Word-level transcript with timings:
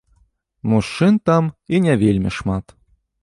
Мужчын 0.71 1.15
там 1.31 1.51
і 1.77 1.81
не 1.85 1.93
вельмі 2.05 2.31
шмат. 2.39 2.65